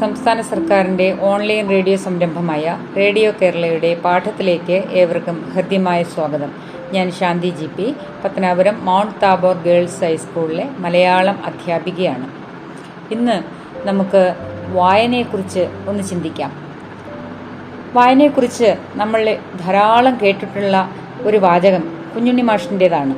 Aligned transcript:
സംസ്ഥാന 0.00 0.40
സർക്കാരിന്റെ 0.40 1.16
online 1.20 1.70
radio 1.70 1.96
സംരംഭമായ 1.96 2.78
റേഡിയോ 2.96 3.32
കേരളയുടെ 3.42 3.94
പാഠത്തിലേക്ക് 3.94 4.72
ഏവർക്കും 4.72 5.52
ഹൃദ്യമായ 5.54 6.02
സ്വാഗതം. 6.02 6.52
ഞാൻ 6.92 7.10
Shanthi 7.10 7.50
G 7.50 7.66
P. 7.66 7.94
Pathanapuram 8.24 8.84
Mount 8.84 9.14
Tabor 9.22 9.56
Girls 9.56 10.04
ഹൈസ്കൂളിലെ 10.04 10.68
മലയാളം 10.78 11.44
അധ്യാപികയാണ്. 11.44 12.30
ഇന്ന് 13.14 13.42
നമുക്ക് 13.88 14.34
വായനയെക്കുറിച്ച് 14.72 15.68
ഒന്ന് 15.88 16.04
ചിന്തിക്കാം. 16.04 16.52
വായനയെക്കുറിച്ച് 17.94 18.76
നമ്മൾ 18.94 19.38
ധാരാളം 19.60 20.18
കേട്ടിട്ടുള്ള 20.22 20.90
ഒരു 21.22 21.36
വാചകം 21.36 21.98
കുഞ്ഞുണ്ണി 22.14 22.42
മാഷിന്റെതാണ് 22.42 23.14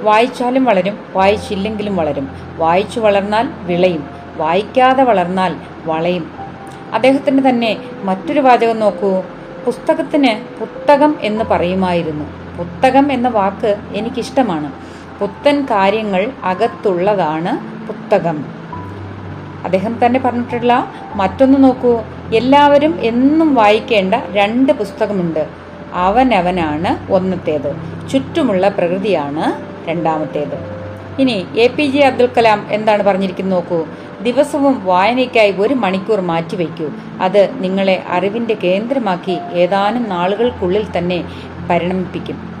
വായിച്ചാലും 0.00 0.64
വളരും 0.64 0.98
വായിച്ചില്ലെങ്കിലും 1.12 1.96
വളരും. 1.96 2.28
വായിച്ചു 2.56 3.00
വളർന്നാൽ 3.00 3.48
വിളയും. 3.62 4.15
വായിക്കാതെ 4.36 5.04
വളർന്നാൽ 5.04 5.56
വളയും. 5.84 6.30
അദ്ദേഹത്തിന് 6.94 7.48
തന്നെ 7.48 7.76
മറ്റൊരു 8.02 8.40
വാചകം 8.40 8.80
നോക്കൂ. 8.80 9.22
പുസ്തകത്തിന് 9.64 10.60
പുസ്തകം 10.60 11.16
എന്ന് 11.20 11.44
പറയുമായിരുന്നു. 11.44 12.24
പുസ്തകം 12.56 13.12
എന്ന 13.12 13.28
വാക്ക് 13.28 13.76
എനിക്കിഷ്ടമാണ്. 13.94 14.72
പുത്തൻ 15.20 15.64
കാര്യങ്ങൾ 15.64 16.32
അകത്തുള്ളതാണ് 16.44 17.86
പുസ്തകം 17.86 18.44
അദ്ദേഹം 19.64 20.06
തന്നെ 20.06 20.20
പറഞ്ഞിട്ടുള്ള 20.20 20.92
മറ്റൊന്ന് 21.14 21.64
നോക്കൂ. 21.64 22.00
എല്ലാവരും 22.34 22.98
എന്നും 23.00 23.54
വായിക്കേണ്ട 23.54 24.14
രണ്ട് 24.14 24.72
പുസ്തകമുണ്ട്. 24.72 25.48
അവനവനാണ് 25.92 27.12
ഒന്നത്തേത്. 27.12 27.76
ചുറ്റുമുള്ള 28.08 28.68
പ്രകൃതിയാണ് 28.68 29.44
രണ്ടാമത്തേത്. 29.88 30.76
ഇനി 31.18 31.46
A 31.56 31.66
P 31.66 31.82
J 31.82 32.00
Abdul 32.06 32.28
Kalam 32.38 32.66
എന്താണ് 32.70 33.02
പറഞ്ഞിരിക്കുന്നത് 33.02 33.54
നോക്കൂ. 33.54 33.86
ദിവസവും 34.26 34.84
വായനയ്ക്കായി 34.84 35.52
ഒരു 35.58 35.74
മണിക്കൂർ 35.74 36.20
മാറ്റിവെക്കൂ 36.20 36.88
അത് 37.20 37.50
നിങ്ങളെ 37.58 38.02
അറിവിന്റെ 38.08 38.54
കേന്ദ്രമാക്കി 38.54 39.38
ഏതാനും 39.52 40.08
നാളുകൾക്കുള്ളിൽ 40.08 40.86
തന്നെ 40.98 41.24
പരിണമിപ്പിക്കും. 41.70 42.56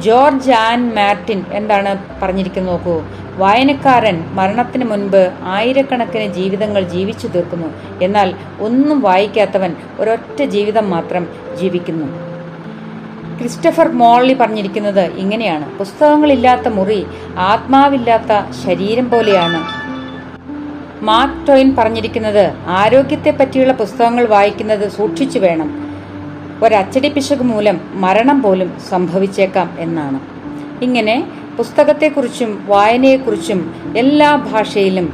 ജോർജ് 0.00 0.52
ആൻ 0.52 0.94
മാർട്ടിൻ 0.94 1.44
എന്താണ് 1.52 1.98
പറഞ്ഞിരിക്കുന്നത് 2.22 2.72
നോക്കൂ. 2.72 3.02
വായനക്കാരൻ 3.36 4.24
മരണത്തിന് 4.32 4.84
മുൻപ് 4.84 5.30
ആയിരക്കണക്കിന് 5.42 6.34
ജീവിതങ്ങൾ 6.34 6.82
ജീവിച്ചു 6.82 7.26
തീർക്കുന്നു. 7.26 7.68
എന്നാൽ 8.02 8.34
ഒന്നും 8.60 9.00
വായിക്കാത്തവൻ 9.00 9.76
ഒരൊറ്റ 10.00 10.42
ജീവിതം 10.42 10.90
മാത്രം 10.90 11.26
ജീവിക്കുന്നു. 11.60 12.06
ക്രിസ്റ്റഫർ 13.38 13.88
മോളി 13.88 14.34
പറഞ്ഞിരിക്കുന്നത് 14.34 15.04
ഇങ്ങനെയാണ്. 15.12 15.78
പുസ്തകങ്ങളില്ലാത്ത 15.78 16.68
മുറി 16.68 17.06
ആത്മാവില്ലാത്ത 17.38 18.32
ശരീരം 18.64 19.10
പോലെയാണ് 19.10 19.81
മാർക്ക് 21.02 21.46
ടോയിൻ 21.48 21.76
പറഞ്ഞിരിക്കുന്നത് 21.78 22.54
ആരോഗ്യത്തെ 22.66 23.30
പറ്റിയുള്ള 23.30 23.72
പുസ്തകങ്ങൾ 23.72 24.26
വായിക്കുന്നത് 24.26 24.88
സൂക്ഷിച്ചു 24.88 25.38
വേണം. 25.38 25.92
ഒരച്ചടി 26.64 27.08
പിശക് 27.08 27.42
മൂലം 27.42 27.80
മരണം 27.94 28.42
പോലും 28.42 28.80
സംഭവിച്ചേക്കാം 28.90 29.76
എന്നാണ്. 29.78 30.20
ഇങ്ങനെ 30.84 31.28
പുസ്തകത്തെക്കുറിച്ചും 31.56 32.66
വായനയെക്കുറിച്ചും 32.66 33.74
എല്ലാ 33.96 34.36
ഭാഷയിലും 34.36 35.12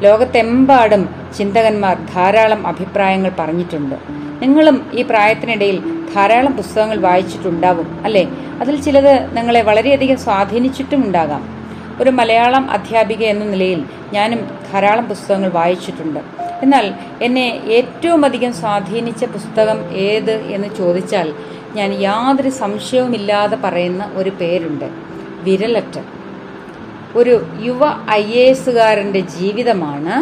ലോകത്തെമ്പാടും 0.00 1.08
ചിന്തകന്മാർ 1.38 1.98
ധാരാളം 2.14 2.66
അഭിപ്രായങ്ങൾ 2.66 3.32
പറഞ്ഞിട്ടുണ്ട്. 3.38 3.94
നിങ്ങളും 4.42 4.90
ഈ 4.94 5.02
പ്രായത്തിനിടയിൽ 5.02 6.04
ധാരാളം 6.14 6.52
പുസ്തകങ്ങൾ 6.52 7.00
വായിച്ചിട്ടുണ്ടാവും 7.00 8.00
അല്ലേ? 8.04 8.28
അതിൽ 8.60 8.80
ചിലത് 8.80 9.36
നിങ്ങളെ 9.36 9.62
വളരെയധികം 9.62 10.18
സ്വാധീനിച്ചിട്ടുമുണ്ടാകാം. 10.18 11.59
ഒരു 12.00 12.10
മലയാളം 12.10 12.70
അധ്യാപിക 12.70 13.22
എന്ന 13.22 13.44
നിലയിൽ 13.44 13.84
ഞാനും 14.12 14.48
ധാരാളം 14.72 15.08
പുസ്തകങ്ങൾ 15.08 15.50
വായിച്ചിട്ടുണ്ട്. 15.50 16.20
എന്നാൽ 16.62 16.94
എന്നെ 17.22 17.60
ഏറ്റവും 17.66 18.24
അധികം 18.24 18.52
സ്വാധീനിച്ച 18.52 19.24
പുസ്തകം 19.24 19.94
ഏത് 19.94 20.30
എന്ന് 20.30 20.68
ചോദിച്ചാൽ 20.74 21.34
ഞാൻ 21.74 21.92
യാതൊരു 21.92 22.50
സംശയവുമില്ലാതെ 22.50 23.56
പറയുന്ന 23.56 24.10
ഒരു 24.14 24.30
പേരുണ്ട്. 24.30 24.84
വിരലറ്റ 25.42 25.98
ഒരു 27.16 27.46
യുവ 27.60 28.06
ഐ 28.10 28.24
എ 28.32 28.44
എസുകാരന്റെ 28.50 29.20
ജീവിതമാണ് 29.20 30.16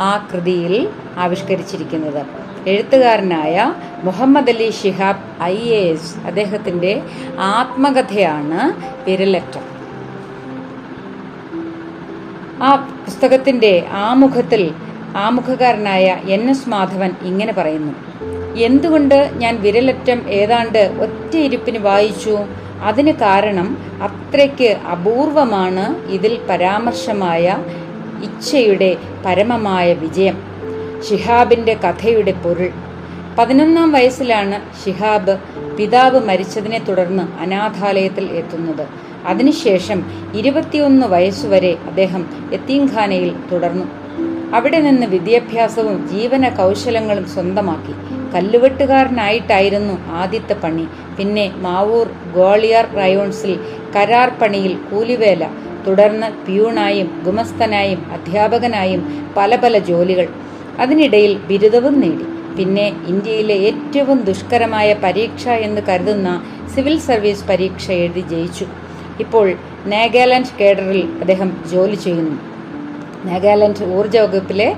ആ 0.00 0.28
കൃതിയിൽ 0.32 0.88
ആവിഷ്കരിച്ചിരിക്കുന്നത്. 1.16 2.26
എഴുത്തുകാരനായ 2.68 3.74
Muhammad 4.04 4.50
Ali 4.50 4.70
Shihab 4.70 5.42
I 5.42 5.56
A 5.56 5.82
S 5.92 6.16
അദ്ദേഹത്തിന്റെ 6.26 7.02
ആത്മകഥയാണ് 7.38 8.60
വിരലറ്റം 9.10 9.71
ആ 12.62 12.76
പുസ്തകത്തിന്റെ 12.76 13.86
ആമുഖത്തിൽ 13.90 14.74
ആമുഖകാരനായ 15.16 16.16
എൻ 16.28 16.50
എസ് 16.50 16.68
മാധവൻ 16.68 17.10
ഇങ്ങനെ 17.22 17.52
പറയുന്നു. 17.52 17.92
എന്തുകൊണ്ട് 18.54 19.30
ഞാൻ 19.34 19.62
വിരലറ്റം 19.62 20.30
ഏതാണ്ട് 20.30 20.96
ഒറ്റയിരുപ്പിന് 21.00 21.78
വായിച്ചു? 21.78 22.38
അതിന് 22.82 23.12
കാരണം 23.12 23.78
അത്രയ്ക്ക് 24.02 24.76
അപൂർവമാണ് 24.92 26.10
ഇതിൽ 26.10 26.38
പരാമർശമായ 26.50 27.64
ഇച്ഛയുടെ 28.22 28.96
പരമമായ 29.26 29.92
വിജയം. 29.92 30.42
ഷിഹാബിന്റെ 31.08 31.74
കഥയുടെ 31.74 32.32
പൊരുൾ. 32.32 32.70
പതിനൊന്നാം 33.38 33.92
വയസ്സിലാണ് 33.92 34.84
ഷിഹാബ് 34.84 35.38
പിതാവ് 35.76 36.20
മരിച്ചതിനെ 36.20 36.78
തുടർന്ന് 36.78 37.42
അനാഥാലയത്തിൽ 37.42 38.24
എത്തുന്നത്. 38.24 38.86
അതിനുശേഷം 39.26 40.04
ഇരുപത്തിയൊന്ന് 40.34 41.06
വയസ്സുവരെ 41.06 41.78
അദ്ദേഹം 41.86 42.26
യത്തീംഖാനയിൽ 42.52 43.34
തുടർന്നു. 43.52 43.84
അവിടെ 44.54 44.80
നിന്ന് 44.80 45.06
വിദ്യാഭ്യാസവും 45.06 46.08
ജീവന 46.08 46.48
കൗശലങ്ങളും 46.48 47.26
സ്വന്തമാക്കി. 47.28 47.92
കല്ലുവെട്ടുകാരനായിട്ടായിരുന്നു 48.34 50.08
ആദ്യത്തെ 50.08 50.54
പണി. 50.54 50.86
പിന്നെ 51.18 51.52
മാവൂർ 51.56 52.08
ഗോളിയാർ 52.34 52.86
റയോൺസിൽ 52.94 53.60
കരാർ 53.96 54.32
പണിയിൽ 54.42 54.76
കൂലിവേല 54.90 55.48
തുടർന്ന് 55.86 56.46
പ്യൂണായും 56.46 57.22
ഗുമസ്തനായും 57.24 58.12
അധ്യാപകനായും 58.12 59.32
പല 59.36 59.56
പല 59.56 59.78
ജോലികൾ. 59.78 60.28
അതിനിടയിൽ 60.78 61.38
ബിരുദവും 61.38 62.00
നേടി. 62.00 62.56
പിന്നെ 62.56 62.92
ഇന്ത്യയിലെ 63.06 63.54
ഏറ്റവും 63.54 64.22
ദുഷ്കരമായ 64.22 64.94
പരീക്ഷ 64.94 65.48
എന്ന് 65.48 65.80
കരുതുന്ന 65.88 66.44
സിവിൽ 66.74 66.98
സർവീസ് 66.98 67.44
പരീക്ഷ 67.44 67.90
എഴുതി 67.90 68.20
ജയിച്ചു. 68.20 68.66
ഇപ്പോൾ 69.20 69.54
നാഗാലാൻഡ് 69.86 70.58
കേഡറിൽ 70.60 71.18
അദ്ദേഹം 71.20 71.64
ജോലി 71.72 71.94
ചെയ്യുന്നു. 71.94 72.36
നാഗാലാൻഡ് 73.24 73.84
ഊർജ 73.84 74.16
വകുപ്പിലെ 74.16 74.76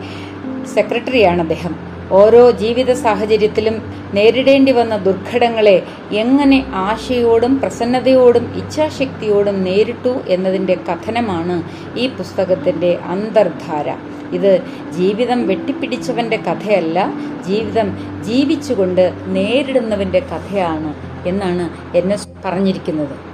സെക്രട്ടറിയാണ് 0.74 1.40
അദ്ദേഹം. 1.40 1.94
ഓരോ 2.12 2.50
ജീവിത 2.50 2.92
സാഹചര്യത്തിലും 2.92 3.82
നേരിടേണ്ടി 4.14 4.72
വന്ന 4.72 4.96
ദുർഘടങ്ങളെ 4.96 5.82
എങ്ങനെ 6.12 6.66
ആശയോടും 6.74 7.60
പ്രസന്നതയോടും 7.60 8.52
ഇച്ഛാശക്തിയോടും 8.56 9.64
നേരിട്ടു 9.64 10.20
എന്നതിന്റെ 10.28 10.74
കഥനമാണ് 10.74 11.62
ഈ 11.98 12.08
പുസ്തകത്തിന്റെ 12.08 12.98
അന്തർധാര. 13.06 13.96
ഇത് 14.32 14.62
ജീവിതം 14.92 15.46
വെട്ടിപ്പിടിച്ചവന്റെ 15.46 16.36
കഥയല്ല 16.36 17.12
ജീവിതം 17.46 17.90
ജീവിച്ചുകൊണ്ട് 18.22 19.12
നേരിടുന്നവന്റെ 19.26 20.18
കഥയാണ് 20.18 20.94
എന്നാണ് 21.28 21.96
എന്നെ 21.96 22.16
പറഞ്ഞിരിക്കുന്നത്. 22.44 23.33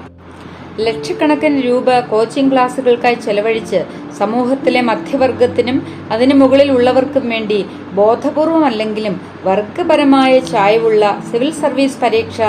ലക്ഷക്കണക്കിന് 0.85 1.63
രൂപ 1.63 1.99
കോച്ചിംഗ് 2.13 2.53
ക്ലാസുകൾക്കായി 2.53 3.15
ചെലവഴിച്ച് 3.15 3.81
സമൂഹത്തിലെ 4.19 4.81
മധ്യവർഗത്തിനും 4.81 5.79
അതിനു 6.13 6.35
മുകളിൽ 6.35 6.71
ഉള്ളവർക്കും 6.73 7.29
വേണ്ടി 7.29 7.59
ബോധപൂർവമല്ലെങ്കിലും 7.93 9.21
വർഗപരമായ 9.45 10.33
ചായവുള്ള 10.53 11.05
സിവിൽ 11.31 11.51
സർവീസ് 11.63 12.01
പരീക്ഷ 12.03 12.41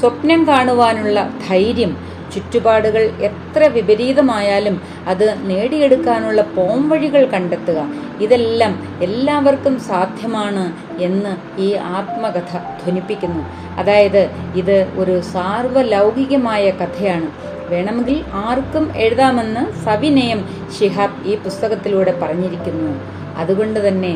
സ്വപ്നം 0.00 0.48
കാണുവാനുള്ള 0.48 1.30
ധൈര്യം. 1.48 1.92
ചുറ്റുപാടുകൾ 2.34 3.04
എത്ര 3.28 3.62
വിപരീതമായാലും 3.76 4.76
അത് 5.06 5.24
നേടിയെടുക്കാനുള്ള 5.50 6.40
പോംവഴികൾ 6.56 7.22
കണ്ടെത്തുക. 7.24 7.78
ഇതെല്ലാം 8.20 8.72
എല്ലാവർക്കും 9.02 9.80
സാധ്യമാണ് 9.80 10.64
എന്ന് 11.02 11.32
ഈ 11.60 11.68
ആത്മകഥ 11.74 12.52
ധ്വനിപ്പിക്കുന്നു. 12.82 13.44
അതായത് 13.78 14.22
ഇത് 14.54 14.76
ഒരു 14.98 15.20
സാർവലൗകികമായ 15.32 16.70
കഥയാണ്. 16.70 17.30
വേണമെങ്കിൽ 17.70 18.18
ആർക്കും 18.46 18.84
എഴുതാമെന്ന് 18.96 19.62
സവിനയം 19.84 20.40
ഷിഹാബ് 20.78 21.20
ഈ 21.28 21.34
പുസ്തകത്തിലൂടെ 21.36 22.14
പറഞ്ഞിരിക്കുന്നു. 22.22 22.92
അതുകൊണ്ട് 23.36 23.88
തന്നെ 23.88 24.14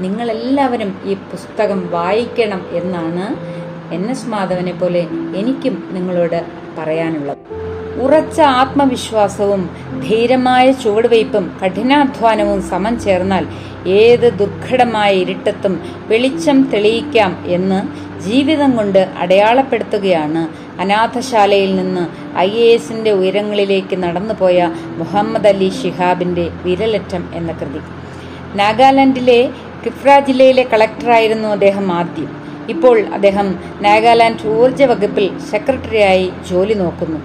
നിങ്ങളെല്ലാവരും 0.00 0.90
ഈ 1.04 1.14
പുസ്തകം 1.32 1.80
വായിക്കണം 1.90 2.62
എന്നാണ് 2.72 3.26
എൻ 3.94 4.04
എസ് 4.10 4.28
മാധവനെ 4.28 4.72
പോലെ 4.72 5.02
എനിക്കും 5.36 5.74
നിങ്ങളോട് 5.92 6.40
പറയാനുള്ളത്. 6.78 7.42
ഉറച്ച 8.04 8.38
ആത്മവിശ്വാസവും 8.60 9.62
ധീരമായ 10.08 10.72
ചുവടുവയ്പും 10.72 11.44
കഠിനാധ്വാനവും 11.60 12.60
സമം 12.70 12.94
ചേർന്നാൽ 13.00 13.44
ഏത് 14.00 14.26
ദുർഘടമായ 14.40 15.10
ഇരുട്ടത്തും 15.14 15.74
വെളിച്ചം 16.08 16.58
തെളിയിക്കാം 16.72 17.32
എന്ന് 17.46 17.78
ജീവിതം 18.26 18.70
കൊണ്ട് 18.76 19.02
അടയാളപ്പെടുത്തുകയാണ് 19.18 20.42
അനാഥശാലയിൽ 20.80 21.76
നിന്ന് 21.76 22.34
ഐ 22.38 22.50
എ 22.50 22.74
എസിന്റെ 22.74 23.10
ഉയരങ്ങളിലേക്ക് 23.10 23.96
നടന്നുപോയ 23.96 24.70
മുഹമ്മദ് 24.86 25.46
അലി 25.46 25.72
ഷിഹാബിന്റെ 25.82 26.50
വിരലറ്റം 26.64 27.30
എന്ന 27.34 27.52
കൃതി. 27.52 27.78
നാഗാലാൻഡിലെ 28.54 29.50
കിഫ്ര 29.86 30.18
ജില്ലയിലെ 30.18 30.62
കളക്ടറായിരുന്നു 30.62 31.48
അദ്ദേഹം 31.48 31.92
ആദ്യം. 31.92 32.44
ഇപ്പോൾ 32.68 33.00
അദ്ദേഹം 33.00 33.58
നാഗാലാൻഡ് 33.80 34.48
ഊർജ 34.48 34.82
വകുപ്പിൽ 34.82 35.38
സെക്രട്ടറിയായി 35.50 36.32
ജോലി 36.50 36.74
നോക്കുന്നു. 36.74 37.18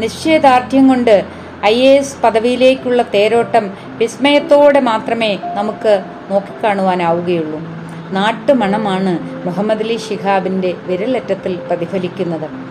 നിശ്ചയദാർഢ്യം 0.00 0.88
കൊണ്ട് 0.88 1.24
ഐ 1.64 1.74
എ 1.74 1.96
എസ് 1.96 2.22
പദവിയിലേക്കുള്ള 2.24 3.02
തേരോട്ടം 3.02 3.70
വിസ്മയത്തോടെ 3.98 4.80
മാത്രമേ 4.80 5.38
നമുക്ക് 5.54 6.04
നോക്കിക്കാണുവാനാവുകയുള്ളൂ. 6.30 7.60
നാട്ടുമണമാണ് 8.10 9.18
മുഹമ്മദ് 9.46 9.82
അലി 9.82 9.96
ഷിഹാബിന്റെ 9.96 10.74
വിരലറ്റത്തിൽ 10.86 11.56
പ്രതിഫലിക്കുന്നത്. 11.56 12.67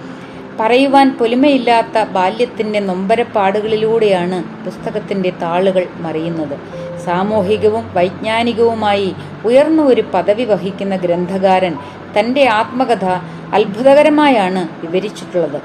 പറയുവാൻ 0.60 1.18
പൊലിമയില്ലാത്ത 1.20 2.04
ബാല്യത്തിന്റെ 2.04 2.80
നൊമ്പരപ്പാടുകളിലൂടെയാണ് 2.80 4.66
പുസ്തകത്തിന്റെ 4.66 5.30
താളുകൾ 5.42 5.88
മറിയുന്നത്. 5.96 6.60
സാമൂഹികവും 7.00 7.94
വൈജ്ഞാനികവുമായി 7.94 9.16
ഉയർന്ന 9.46 9.82
ഒരു 9.82 10.04
പദവി 10.14 10.44
വഹിക്കുന്ന 10.44 10.96
ഗ്രന്ഥകാരൻ 10.96 11.78
തന്റെ 12.20 12.50
ആത്മകഥ 12.50 13.06
അത്ഭുതകരമായാണ് 13.54 14.86
വിവരിച്ചിട്ടുള്ളത്. 14.86 15.62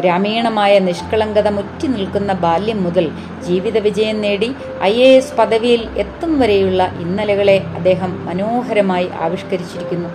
ഗ്രാമീണമായ 0.00 0.78
നിഷ്കളങ്കത 0.78 1.48
മുറ്റി 1.48 1.86
നിൽക്കുന്ന 1.86 2.32
ബാല്യം 2.32 2.84
മുതൽ 2.84 3.10
ജീവിത 3.46 3.78
വിജയം 3.78 4.20
നേടി 4.20 4.54
ഐ 4.82 4.94
എ 4.94 5.16
എസ് 5.16 5.34
പദവിയിൽ 5.34 5.88
എത്തും 5.96 6.40
വരെയുള്ള 6.40 6.92
ഇന്നലകളെ 7.00 7.64
അദ്ദേഹം 7.74 8.26
മനോഹരമായി 8.26 9.08
ആവിഷ്കരിച്ചിരിക്കുന്നു. 9.20 10.08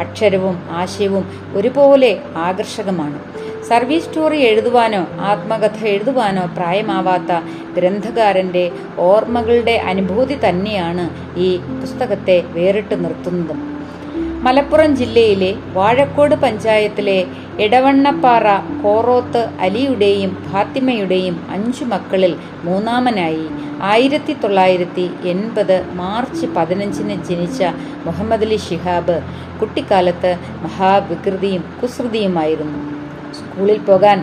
അക്ഷരവും 0.00 0.62
ആശയവും 0.70 1.52
ഒരുപോലെ 1.54 2.20
ആകർഷകമാണ്. 2.36 3.41
സർവീസ് 3.72 4.06
സ്റ്റോറി 4.06 4.38
എഴുതുവാനോ 4.46 5.00
ആത്മകഥ 5.28 5.78
എഴുതുവാനോ 5.92 6.42
പ്രായമാവാത്ത 6.56 7.32
ഗ്രന്ഥകാരന്റെ 7.76 8.64
ഓർമ്മകളുടെ 9.04 9.76
അനുഭൂതി 9.90 10.36
തന്നെയാണ് 10.44 11.04
ഈ 11.46 11.48
പുസ്തകത്തെ 11.80 12.36
വേറിട്ട് 12.56 12.96
നിർത്തുന്നതും. 13.04 13.60
മലപ്പുറം 14.44 14.90
ജില്ലയിലെ 15.00 15.50
വാഴക്കോട് 15.76 16.34
പഞ്ചായത്തിലെ 16.44 17.16
ഇടവണ്ണപ്പാറ 17.64 18.46
കോറോത്ത് 18.82 19.42
അലിയുടെയും 19.66 20.32
ഫാത്തിമയുടെയും 20.50 21.36
അഞ്ചു 21.56 21.84
മക്കളിൽ 21.92 22.34
മൂന്നാമനായി 22.68 23.46
ആയിരത്തി 23.92 24.34
തൊള്ളായിരത്തി 24.42 25.06
എൺപത് 25.34 25.76
മാർച്ച് 26.00 26.48
പതിനഞ്ചിന് 26.56 27.16
ജനിച്ച 27.28 27.62
മുഹമ്മദ് 28.08 28.48
അലി 28.48 28.58
ഷിഹാബ് 28.68 29.16
കുട്ടിക്കാലത്ത് 29.60 30.32
മഹാവികൃതിയും 30.66 31.64
കുസൃതിയുമായിരുന്നു. 31.82 32.82
സ്കൂളിൽ 33.38 33.78
പോകാൻ 33.90 34.18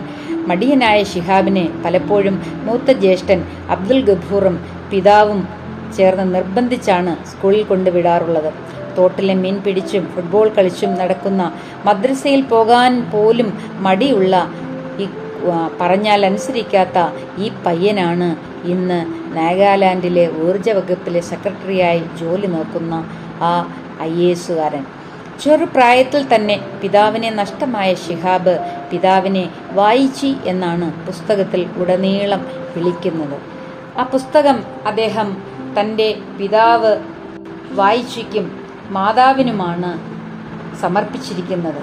മടിയനായ 0.50 0.98
ഷിഹാബിനെ 1.12 1.64
പലപ്പോഴും 1.84 2.36
മൂത്ത 2.66 2.90
ജ്യേഷ്ഠൻ 3.02 3.40
അബ്ദുൽ 3.74 4.00
ഗഫൂറും 4.10 4.56
പിതാവും 4.92 5.40
ചേർന്ന് 5.96 6.26
നിർബന്ധിച്ചാണ് 6.34 7.12
സ്കൂളിൽ 7.30 7.62
കൊണ്ടുവിടാറുള്ളത്. 7.70 8.50
തോട്ടിലെ 8.96 9.34
മീൻ 9.42 9.56
പിടിച്ചും 9.64 10.04
ഫുട്ബോൾ 10.14 10.46
കളിച്ചും 10.56 10.92
നടക്കുന്ന 11.00 11.42
മദ്രസയിൽ 11.86 12.42
പോകാൻ 12.52 12.92
പോലും 13.12 13.48
മടിയുള്ള 13.86 14.34
ഈ 15.02 15.06
പറഞ്ഞാൽ 15.80 16.20
അനുസരിക്കാത്ത 16.28 16.98
ഈ 17.44 17.48
പയ്യനാണ് 17.66 18.28
ഇന്ന് 18.72 18.98
നാഗാലാൻഡിലെ 19.36 20.24
ഊർജ 20.46 20.68
വകുപ്പിലെ 20.78 21.20
സെക്രട്ടറിയായി 21.30 22.02
ജോലി 22.20 22.48
നോക്കുന്ന 22.56 22.94
ആ 23.50 23.52
ഐ 24.08 24.14
എസുകാരൻ. 24.32 24.84
ചെറുപ്രായത്തിൽ 25.42 26.22
തന്നെ 26.34 26.56
പിതാവിനെ 26.82 27.30
നഷ്ടമായ 27.30 27.90
ഷിഹാബ് 27.94 28.54
പിതാവിനെ 28.90 29.44
വായിച്ചി 29.78 30.30
എന്നാണ് 30.44 30.86
പുസ്തകത്തിൽ 31.06 31.62
ഉടനീളം 31.82 32.42
വിളിക്കുന്നത്. 32.74 33.36
ആ 34.00 34.02
പുസ്തകം 34.14 34.58
അദ്ദേഹം 34.86 35.28
തന്റെ 35.78 36.08
പിതാവ് 36.38 36.92
വായിച്ചിക്കും 37.80 38.46
മാതാവിനുമാണ് 38.96 39.90
സമർപ്പിച്ചിരിക്കുന്നത്. 40.82 41.82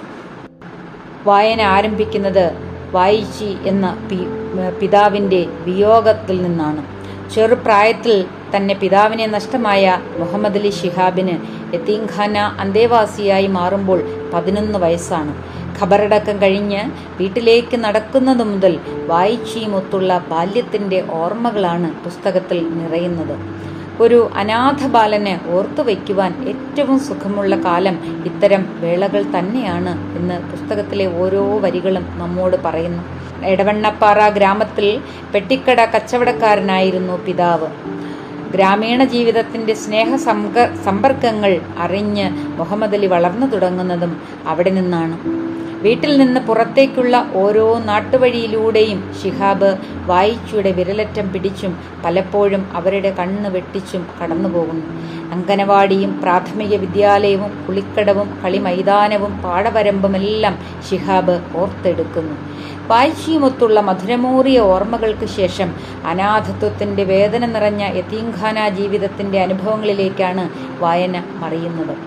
വായന 1.25 1.62
ആരംഭിക്കുന്നത് 1.75 2.45
വായിച്ചി 2.92 3.57
എന്ന 3.71 3.86
പിതാവിന്റെ 4.81 5.42
വിയോഗത്തിൽ 5.65 6.38
നിന്നാണ്. 6.44 6.83
ചെറുപ്രായത്തിൽ 7.33 8.18
തന്നെ 8.55 8.73
പിതാവിനെ 8.73 9.27
നഷ്ടമായ 9.27 9.99
മുഹമ്മദ് 10.17 10.57
അലി 10.57 10.69
ഷിഹാബിന് 10.69 11.35
യത്തീംഖാന 11.73 12.38
അന്തേവാസിയായി 12.59 13.47
മാറുമ്പോൾ 13.47 14.01
പതിനൊന്ന് 14.33 14.79
വയസ്സാണ്. 14.79 15.33
ഖബറടക്കം 15.79 16.41
കഴിഞ്ഞ് 16.41 16.81
വീട്ടിലേക്ക് 17.19 17.77
നടക്കുന്നത് 17.83 18.44
മുതൽ 18.44 18.79
വായിച്ചീമൊത്തുള്ള 19.07 20.21
ബാല്യത്തിന്റെ 20.29 21.03
ഓർമ്മകളാണ് 21.09 21.89
പുസ്തകത്തിൽ 22.03 22.59
നിറയുന്നത്. 22.79 23.35
ഒരു 24.01 24.29
അനാഥ 24.35 24.88
ബാലന് 24.88 25.51
ഓർത്തു 25.51 25.81
വയ്ക്കുവാൻ 25.81 26.31
ഏറ്റവും 26.50 27.00
സുഖമുള്ള 27.00 27.55
കാലം 27.55 27.95
ഇത്തരം 28.25 28.65
വേളകൾ 28.79 29.21
തന്നെയാണ് 29.35 29.93
എന്ന് 30.17 30.38
പുസ്തകത്തിലെ 30.51 31.07
ഓരോ 31.21 31.59
വരികളും 31.59 32.05
നമ്മോട് 32.17 32.57
പറയുന്നു. 32.65 33.03
എടവണ്ണപ്പാറ 33.45 34.29
ഗ്രാമത്തിൽ 34.29 35.01
പെട്ടിക്കട 35.33 35.85
കച്ചവടക്കാരനായിരുന്നു 35.85 37.25
പിതാവ്. 37.25 37.69
ഗ്രാമീണ 38.53 39.03
ജീവിതത്തിന്റെ 39.15 39.73
സ്നേഹ 39.83 40.09
സമ്പർക്കങ്ങൾ 40.88 41.53
അറിഞ്ഞ് 41.85 42.27
മുഹമ്മദ് 42.59 42.97
അലി 42.99 43.09
വളർന്നു 43.15 43.47
തുടങ്ങുന്നതും 43.53 44.13
അവിടെ 44.51 44.73
നിന്നാണ്. 44.79 45.17
വീട്ടിൽ 45.85 46.11
നിന്ന് 46.21 46.39
പുറത്തേക്കുള്ള 46.45 47.15
ഓരോ 47.41 47.65
നാട്ടുവഴിയിലൂടെയും 47.89 48.99
ഷിഹാബ് 49.19 49.69
വായിച്ചയുടെ 50.09 50.71
വിരലറ്റം 50.77 51.27
പിടിച്ചും 51.33 51.73
പലപ്പോഴും 52.03 52.63
അവരുടെ 52.79 53.11
കണ്ണ് 53.19 53.49
വെട്ടിച്ചും 53.55 54.03
കടന്നുപോകുന്നു 54.19 54.88
അങ്കനവാടിയും 55.33 56.11
പ്രാഥമിക 56.23 56.73
വിദ്യാലയവും 56.83 57.51
കുളിക്കടവും 57.65 58.29
കളിമൈതാനവും 58.43 59.33
പാടവരമ്പുമെല്ലാം 59.45 60.55
ഷിഹാബ് 60.89 61.36
ഓർത്തെടുക്കുന്നു. 61.62 62.38
വായിച്ചിയുമൊത്തുള്ള 62.88 63.79
മധുരമൂറിയ 63.79 64.60
ഓർമ്മകൾക്ക് 64.60 65.25
ശേഷം 65.25 65.75
അനാഥത്വത്തിന്റെ 66.06 67.03
വേദന 67.03 67.46
നിറഞ്ഞ 67.46 67.84
യത്തീംഖാന 67.98 68.70
ജീവിതത്തിന്റെ 68.70 69.41
അനുഭവങ്ങളിലേക്കാണ് 69.41 70.50
വായന 70.79 71.24
മറിയുന്നത്. 71.36 71.98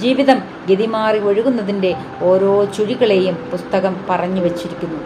ജീവിതം 0.00 0.38
ഗതിമാറി 0.70 1.18
ഒഴുകുന്നതിന്റെ 1.18 1.94
ഓരോ 2.22 2.64
ചുഴികളെയും 2.64 3.34
പുസ്തകം 3.34 3.96
പറഞ്ഞു 4.10 4.40
വച്ചിരിക്കുന്നു. 4.40 5.00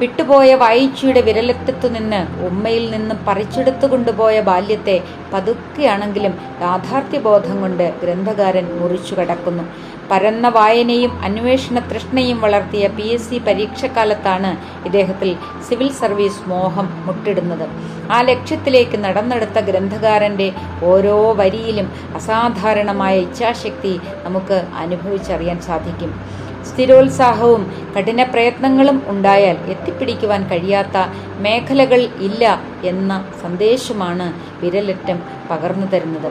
വിട്ടുപോയ 0.00 0.54
വായിച്ചിയുടെ 0.54 1.20
വിരലറ്റത്തു 1.20 1.88
നിന്ന് 1.88 2.20
ഉമ്മയിൽ 2.46 2.90
നിന്ന് 2.90 3.14
പറിച്ചെടുത്തു 3.26 3.86
കൊണ്ടുപോയ 3.86 4.40
ബാല്യത്തെ 4.40 5.02
പതുക്കെയാണെങ്കിലും 5.32 6.34
യാഥാർത്ഥ്യബോധം 6.60 7.60
കൊണ്ട് 7.60 7.94
ഗ്രന്ഥകാരൻ 8.02 8.78
മുറിച്ചു 8.80 9.14
കടക്കുന്നു. 9.14 9.64
പരന്ന 10.10 10.46
വായനയും 10.48 11.12
അന്വേഷണ 11.26 11.78
തൃഷ്ണയും 11.90 12.38
വളർത്തിയ 12.40 12.84
പി 12.96 13.06
എസ് 13.14 13.28
സി 13.30 13.38
പരീക്ഷക്കാലത്താണ് 13.46 14.50
ഇദ്ദേഹത്തിൽ 14.86 15.30
സിവിൽ 15.68 15.90
സർവീസ് 16.00 16.42
മോഹം 16.52 16.88
മുട്ടിടുന്നത്. 17.06 17.66
ആ 18.10 18.18
ലക്ഷ്യത്തിലേക്ക് 18.30 18.98
നടന്നെടുത്ത 19.04 19.58
ഗ്രന്ഥകാരന്റെ 19.68 20.48
ഓരോ 20.82 21.16
വരിയിലും 21.40 21.88
അസാധാരണമായ 22.20 23.16
ഇച്ഛാശക്തി 23.28 23.94
നമുക്ക് 24.24 24.58
അനുഭവിച്ചറിയാൻ 24.84 25.60
സാധിക്കും. 25.68 26.12
സ്ഥിരോത്സാഹവും 26.68 27.62
കഠിന 27.94 28.22
പ്രയത്നങ്ങളും 28.32 28.98
ഉണ്ടായാൽ 29.08 29.56
എത്തിപ്പിടിക്കുവാൻ 29.74 30.40
കഴിയാത്ത 30.50 30.96
മേഖലകൾ 31.44 32.00
ഇല്ല 32.28 32.44
എന്ന 32.90 33.12
സന്ദേശമാണ് 33.42 34.26
വിരലറ്റം 34.62 35.18
പകർന്നു 35.50 35.86
തരുന്നത്. 35.94 36.30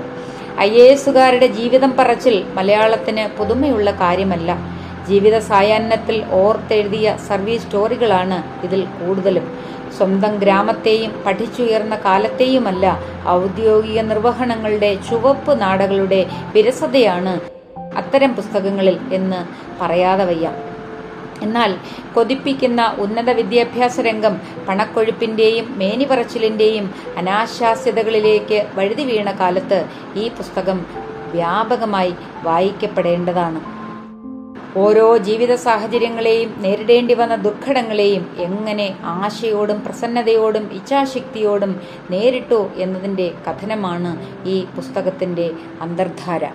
ഐ 0.60 0.70
എ 0.70 0.88
എസുകാരുടെ 0.88 1.48
ജീവിതം 1.48 1.94
പറച്ചിൽ 2.00 2.46
മലയാളത്തിന് 2.54 3.38
പുതുമയുള്ള 3.38 3.92
കാര്യമല്ല. 3.92 4.80
ജീവിത 5.10 5.40
സായാഹ്നത്തിൽ 5.40 6.26
ഓർത്തെഴുതിയ 6.32 7.18
സർവീസ് 7.28 7.64
സ്റ്റോറികളാണ് 7.64 8.66
ഇതിൽ 8.66 8.86
കൂടുതലും. 8.86 9.58
സ്വന്തം 9.98 10.38
ഗ്രാമത്തെയും 10.38 11.24
പഠിച്ചുയർന്ന 11.26 11.96
കാലത്തെയുമല്ല 11.96 13.00
ഔദ്യോഗിക 13.28 14.02
നിർവഹണങ്ങളുടെ 14.02 14.98
ചുവപ്പ് 15.10 15.62
നാടകളുടെ 15.62 16.26
വിരസതയാണ് 16.56 17.40
അത്തരം 17.98 18.36
പുസ്തകങ്ങളിൽ 18.36 18.98
എന്ന് 19.14 19.46
പറയാതെ 19.82 20.26
വയ്യ. 20.26 20.52
എന്നാൽ 21.42 21.78
കൊതിപ്പിക്കുന്ന 22.16 22.96
ഉന്നത 23.00 23.30
വിദ്യാഭ്യാസ 23.30 24.00
രംഗം 24.00 24.42
പണക്കൊഴുപ്പിന്റെയും 24.68 25.80
മേനിപറച്ചിലിന്റെയും 25.80 26.94
അനാശാസ്യതകളിലേക്ക് 27.18 28.70
വഴുതി 28.76 29.04
വീണ 29.04 29.32
കാലത്ത് 29.32 29.90
ഈ 30.16 30.28
പുസ്തകം 30.30 30.86
വ്യാപകമായി 31.32 32.14
വായിക്കപ്പെടേണ്ടതാണ്. 32.44 33.80
ഓരോ 34.78 35.18
ജീവിത 35.18 35.56
സാഹചര്യങ്ങളെയും 35.56 36.56
നേരിടേണ്ടി 36.58 37.14
വന്ന 37.14 37.36
ദുർഘടങ്ങളെയും 37.36 38.36
എങ്ങനെ 38.38 38.98
ആശയോടും 39.04 39.86
പ്രസന്നതയോടും 39.86 40.70
ഇച്ഛാശക്തിയോടും 40.74 41.82
നേരിട്ടു 42.10 42.70
എന്നതിന്റെ 42.76 43.32
കഥനമാണ് 43.48 44.12
ഈ 44.48 44.66
പുസ്തകത്തിന്റെ 44.76 45.52
അന്തർധാര. 45.82 46.46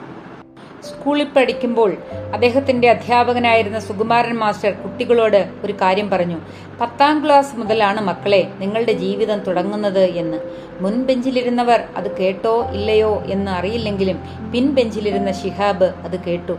സ്കൂളിൽ 0.88 1.24
പഠിക്കുമ്പോൾ 1.24 1.96
അദ്ദേഹത്തിന്റെ 2.34 2.90
അധ്യാപകനായിരുന്ന 2.90 3.78
സുകുമാരൻ 3.78 4.34
മാസ്റ്റർ 4.34 4.70
കുട്ടികളോട് 4.70 5.50
ഒരു 5.64 5.72
കാര്യം 5.72 6.10
പറഞ്ഞു. 6.10 6.38
പത്താം 6.80 7.24
ക്ലാസ് 7.24 7.56
മുതലാണ് 7.56 8.00
മക്കളെ 8.00 8.50
നിങ്ങളുടെ 8.58 8.92
ജീവിതം 8.92 9.38
തുടങ്ങുന്നത് 9.38 10.04
എന്ന്. 10.22 10.38
മുൻബെഞ്ചിലിരുന്നവർ 10.80 11.82
അത് 11.96 12.16
കേട്ടോ 12.16 12.70
ഇല്ലയോ 12.72 13.22
എന്ന് 13.26 13.50
അറിയില്ലെങ്കിലും 13.50 14.20
പിൻബെഞ്ചിലിരുന്ന 14.52 15.32
ഷിഹാബ് 15.32 15.84
അത് 15.84 16.20
കേട്ടു. 16.24 16.56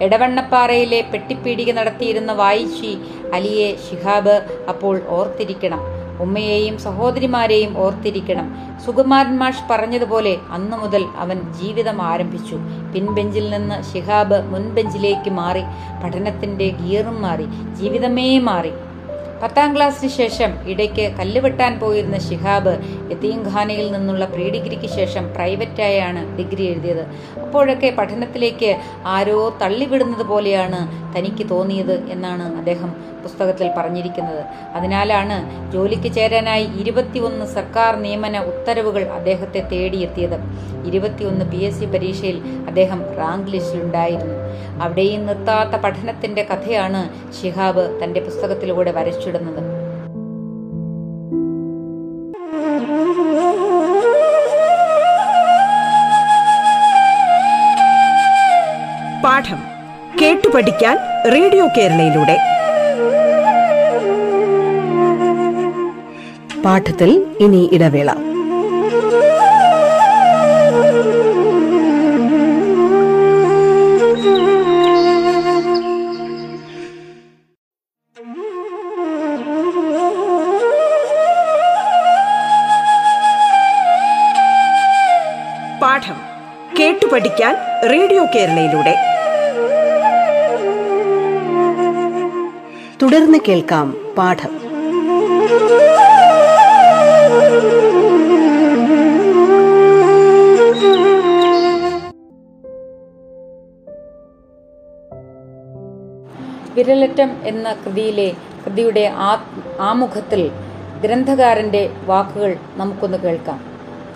എടവണ്ണപ്പാറയിലെ 0.00 1.00
പെട്ടിപ്പീടിക 1.12 1.72
നടത്തിയിരുന്ന 1.72 2.32
വായിച്ചി 2.32 2.98
അലിയെ 3.34 3.76
ഷിഹാബ് 3.76 4.34
അപ്പോൾ 4.68 5.00
ഓർത്തിരിക്കണം. 5.08 5.95
ഉമ്മയെയും 6.20 6.78
സഹോദരിമാരെയും 6.78 7.78
ഓർത്തിരിക്കണം. 7.78 8.56
സുകുമാരൻ 8.86 9.38
മാഷ് 9.38 9.62
പറഞ്ഞതുപോലെ 9.70 10.36
അന്നു 10.50 10.76
മുതൽ 10.76 11.04
അവൻ 11.16 11.52
ജീവിതം 11.52 12.02
ആരംഭിച്ചു. 12.02 12.56
പിൻബെഞ്ചിൽ 12.94 13.50
നിന്ന് 13.50 13.82
ശിഹാബ് 13.82 14.54
മുൻബെഞ്ചിലേക്ക് 14.54 15.30
മാറി. 15.30 15.62
പഠനത്തിന്റെ 16.04 16.68
ഗിയറും 16.68 17.22
മാറി. 17.22 17.46
ജീവിതമേ 17.74 18.38
മാറി. 18.38 18.70
പത്താം 19.40 19.76
ക്ലാസ്സിന് 19.76 20.10
ശേഷം 20.10 20.50
ഇടയ്ക്ക് 20.66 21.12
കല്ലുവെട്ടാൻ 21.18 21.80
പോയിരുന്ന 21.80 22.18
ഷിഹാബ് 22.18 22.72
യത്തീംഖാനയിൽ 23.10 23.92
നിന്നുള്ള 23.92 24.24
പ്രീ 24.24 24.50
ഡിഗ്രിക്ക് 24.50 24.86
ശേഷം 24.86 25.24
പ്രൈവറ്റായാണ് 25.34 26.36
ഡിഗ്രി 26.38 26.64
എഴുതിയത്. 26.64 27.02
അപ്പോഴൊക്കെ 27.42 27.90
പഠനത്തിലേക്ക് 27.98 28.76
ആരോ 29.06 29.58
തള്ളിവിടുന്നത് 29.62 30.22
പോലെയാണ് 30.22 30.80
തനിക്ക് 31.16 31.50
തോന്നിയത് 31.50 32.08
എന്നാണ് 32.10 32.56
അദ്ദേഹം 32.56 32.90
പുസ്തകത്തിൽ 33.22 33.70
പറഞ്ഞിരിക്കുന്നത്. 33.78 34.42
അതിനാലാണ് 34.74 35.36
ജോലിക്ക് 35.72 36.12
ചേരാനായി 36.14 36.66
ഇരുപത്തിയൊന്ന് 36.80 37.46
സർക്കാർ 37.46 37.96
നിയമന 37.96 38.38
ഉത്തരവുകൾ 38.38 39.02
അദ്ദേഹത്തെ 39.02 39.62
തേടിയെത്തിയത്. 39.72 40.38
ഇരുപത്തിയൊന്ന് 40.86 41.44
പി 41.44 41.56
എസ് 41.56 41.80
സി 41.80 41.84
പരീക്ഷയിൽ 41.84 42.36
അദ്ദേഹം 42.66 43.00
റാങ്ക് 43.18 43.52
ലിസ്റ്റിലുണ്ടായിരുന്നു. 43.52 44.36
അവിടെയും 44.82 45.26
നിർത്താത്ത 45.26 45.76
പഠനത്തിന്റെ 45.76 46.42
കഥയാണ് 46.50 47.00
ഷിഹാബ് 47.36 47.84
തന്റെ 48.02 48.20
പുസ്തകത്തിലൂടെ 48.20 48.90
വരച്ചിടുന്നത് 49.26 49.62
പാഠം 59.24 59.60
കേട്ടു 60.20 60.48
പഠിക്കാൻ 60.54 60.96
റേഡിയോ 61.32 61.64
കേരളയിലൂടെ. 61.76 62.36
പാഠത്തിൽ 66.64 67.10
ഇനി 67.40 67.70
ഇടവേള. 67.72 68.10
കേരളയിലൂടെ. 88.36 88.94
തുടർന്ന് 93.02 93.38
കേൾക്കാം 93.48 94.14
പാഠം. 94.18 94.56
വിരലറ്റം 106.74 107.30
എന്ന 107.44 107.72
കൃതിയിലെ 107.72 108.32
കൃതിയുടെ 108.66 109.12
ആമുഖത്തിൽ 109.80 110.50
ഗ്രന്ഥകാരന്റെ 111.04 111.90
വാക്കുകൾ 112.06 112.56
നമുക്കൊന്ന് 112.76 113.18
കേൾക്കാം. 113.18 113.60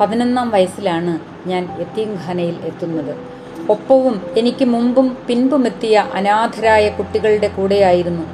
പതിനൊന്നാം 0.01 0.51
വയസ്സിലാണ് 0.51 1.19
ഞാൻ 1.49 1.77
യത്തീംഖാനയിൽ 1.81 2.55
എത്തുന്നത്. 2.65 3.40
ഒപ്പവും 3.71 4.15
എനിക്ക് 4.37 4.65
മുമ്പും 4.65 5.17
പിൻപുമെത്തിയ 5.29 5.97
അനാഥരായ 6.15 6.85
കുട്ടികളുടെ 6.89 7.49
കൂടെയായിരുന്നു 7.49 8.25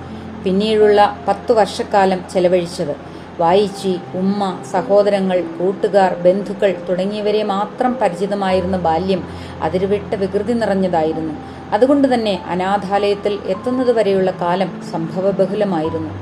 പിന്നീടുള്ള 0.44 1.00
പത്തു 1.28 1.52
വർഷക്കാലം 1.52 2.20
ചെലവഴിച്ചത്. 2.32 2.94
വായിച്ചി 3.40 3.92
ഉമ്മ 4.14 4.42
സഹോദരങ്ങൾ 4.72 5.38
കൂട്ടുകാർ 5.58 6.12
ബന്ധുക്കൾ 6.14 6.70
തുടങ്ങിയവരെ 6.88 7.42
മാത്രം 7.42 7.94
പരിചിതമായിരുന്ന 8.02 8.76
ബാല്യം 8.76 9.22
അതിരുവിട്ട 9.62 10.14
വികൃതി 10.14 10.52
നിറഞ്ഞതായിരുന്നു. 10.52 11.34
അതുകൊണ്ട് 11.72 12.14
തന്നെ 12.14 12.34
അനാഥാലയത്തിൽ 12.46 13.38
എത്തുന്നതുവരെയുള്ള 13.46 14.30
കാലം 14.30 14.70
സംഭവബഹുലമായിരുന്നു. 14.92 16.12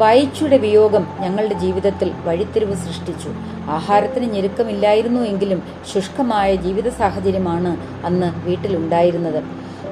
വായിച്ചയുടെ 0.00 0.56
വിയോഗം 0.56 1.06
ഞങ്ങളുടെ 1.20 1.54
ജീവിതത്തിൽ 1.54 2.12
വഴിത്തിരിവ് 2.24 2.74
സൃഷ്ടിച്ചു. 2.74 3.30
ആഹാരത്തിന് 3.68 4.34
ഞെരുക്കമില്ലായിരുന്നു 4.34 5.20
എങ്കിലും 5.20 5.62
ശുഷ്കമായ 5.92 6.54
ജീവിത 6.54 6.88
സാഹചര്യമാണ് 6.88 7.76
അന്ന് 8.06 8.46
വീട്ടിലുണ്ടായിരുന്നത്. 8.46 9.42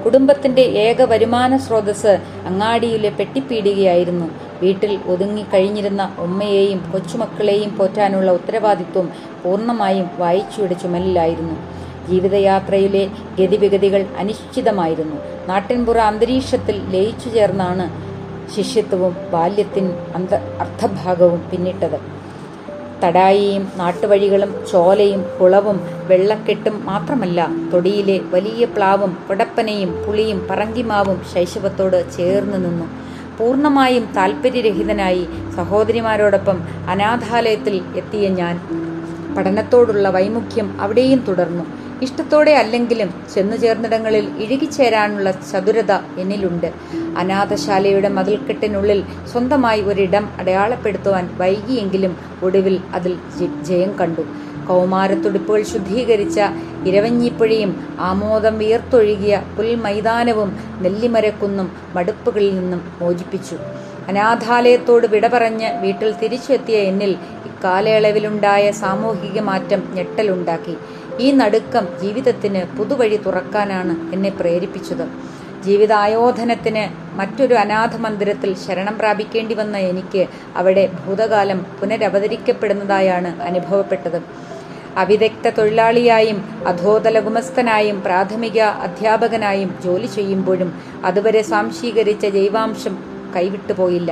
കുടുംബത്തിന്റെ 0.05 0.61
ഏക 0.61 1.01
വരുമാന 1.01 1.57
സ്രോതസ് 1.57 2.19
അങ്ങാടിയിലെ 2.45 3.09
പെട്ടിപ്പീടികയായിരുന്നു. 3.09 4.29
വീട്ടിൽ 4.61 4.99
ഒതുങ്ങി 5.07 5.45
കഴിഞ്ഞിരുന്ന 5.53 6.15
ഉമ്മയെയും 6.19 6.91
കൊച്ചുമക്കളെയും 6.91 7.77
പോറ്റാനുള്ള 7.77 8.31
ഉത്തരവാദിത്വം 8.31 9.09
പൂർണമായും 9.43 10.09
വായിച്ചയുടെ 10.17 10.73
ചുമലിലായിരുന്നു. 10.73 11.55
ജീവിതയാത്രയിലെ 12.09 13.07
ഗതിവിഗതികൾ 13.39 14.05
അനിശ്ചിതമായിരുന്നു. 14.19 15.15
നാട്ടിൻപുറ 15.47 15.97
അന്തരീക്ഷത്തിൽ 15.97 16.81
ലയിച്ചു 16.89 17.29
ചേർന്നാണ് 17.29 18.04
ശിഷ്യത്വവും 18.53 19.17
ബാല്യത്തിൻ 19.33 19.93
അന്ത 20.15 20.33
അർത്ഥഭാഗവും 20.35 21.43
പിന്നിട്ടത്. 21.51 21.99
തടായിയും 23.03 23.71
നാട്ടുവഴികളും 23.77 24.55
ചോലയും 24.71 25.25
കുളവും 25.41 25.79
വെള്ളക്കെട്ടും 26.07 26.85
മാത്രമല്ല 26.85 27.47
തൊടിയിലെ 27.73 28.19
വലിയ 28.19 28.65
പ്ലാവും 28.65 29.17
കൊടപ്പനയും 29.27 30.05
പുളിയും 30.07 30.47
പറങ്കിമാവും 30.49 31.21
ശൈശവത്തോട് 31.33 32.11
ചേർന്ന് 32.17 32.65
നിന്നു. 32.65 32.85
പൂർണമായും 33.37 34.13
താല്പര്യരഹിതനായി 34.17 35.27
സഹോദരിമാരോടൊപ്പം 35.55 36.63
അനാഥാലയത്തിൽ 36.89 37.81
എത്തിയ 37.95 38.29
ഞാൻ 38.29 38.59
പഠനത്തോടുള്ള 39.37 40.09
വൈമുഖ്യം 40.09 40.81
അവിടെയും 40.81 41.25
തുടർന്നു. 41.27 41.84
ഇഷ്ടത്തോടെ 42.01 42.51
അല്ലെങ്കിലും 42.51 43.13
ചെന്നു 43.35 43.57
ചേർന്നിടങ്ങളിൽ 43.57 44.43
ഇഴുകിച്ചേരാനുള്ള 44.43 45.31
ചതുരത 45.31 45.91
എന്നിലുണ്ട്. 46.17 46.73
അനാഥശാലയുടെ 47.17 48.09
മതിൽക്കെട്ടിനുള്ളിൽ 48.09 49.03
സ്വന്തമായി 49.31 49.81
ഒരിടം 49.81 50.29
അടയാളപ്പെടുത്തുവാൻ 50.39 51.29
വൈകിയെങ്കിലും 51.37 52.17
ഒടുവിൽ 52.43 52.79
അതിൽ 52.93 53.17
ജയം 53.63 53.91
കണ്ടു. 54.01 54.21
കൗമാരത്തുടിപ്പുകൾ 54.67 55.63
ശുദ്ധീകരിച്ച 55.63 56.39
ഇരവഞ്ഞിപ്പുഴയും 56.85 57.87
ആമോദം 57.99 58.57
വിയർത്തൊഴുകിയ 58.57 59.43
പുൽമൈതാനവും 59.57 60.59
നെല്ലിമരക്കുന്നും 60.81 61.71
മടുപ്പുകളിൽ 61.95 62.59
നിന്നും 62.59 62.81
മോചിപ്പിച്ചു. 63.01 63.55
അനാഥാലയത്തോട് 64.07 65.07
വിട 65.07 65.27
പറഞ്ഞ് 65.27 65.81
വീട്ടിൽ 65.81 66.15
തിരിച്ചെത്തിയ 66.23 66.77
എന്നിൽ 66.77 67.15
ഇക്കാലയളവിലുണ്ടായ 67.65 68.71
സാമൂഹിക 68.71 69.39
മാറ്റം 69.39 69.83
ഞെട്ടലുണ്ടാക്കി. 69.93 70.73
ഈ 71.19 71.31
നടുക്കം 71.31 71.87
ജീവിതത്തിന് 72.01 72.77
പുതുവഴി 72.77 73.17
തുറക്കാനാണ് 73.25 74.13
എന്നെ 74.13 74.29
പ്രേരിപ്പിച്ചത്. 74.29 75.01
ജീവിതായോധനത്തിന് 75.63 76.83
മറ്റൊരു 77.19 77.53
അനാഥ 77.53 77.95
മന്ദിരത്തിൽ 77.95 78.55
ശരണം 78.65 78.97
പ്രാപിക്കേണ്ടി 78.97 79.55
വന്ന 79.55 79.77
എനിക്ക് 79.77 80.27
അവിടെ 80.55 80.89
ഭൂതകാലം 80.99 81.65
പുനരവതരിക്കപ്പെടുന്നതായാണ് 81.79 83.41
അനുഭവപ്പെട്ടത്. 83.41 84.21
അവിദഗ്ധ 84.97 85.49
തൊഴിലാളിയായും 85.49 86.65
അധോതല 86.67 87.19
ഗുമസ്തനായും 87.19 88.01
പ്രാഥമിക 88.01 88.59
അധ്യാപകനായും 88.59 89.75
ജോലി 89.85 90.05
ചെയ്യുമ്പോഴും 90.05 90.71
അതുവരെ 91.05 91.41
സ്വാംശീകരിച്ച 91.41 92.25
ജൈവാംശം 92.25 92.97
കൈവിട്ടുപോയില്ല. 93.35 94.11